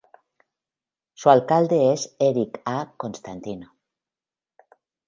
Su 1.13 1.29
alcalde 1.29 1.93
es 1.93 2.15
Eric 2.17 2.59
A. 2.65 2.91
Constantino. 2.97 3.75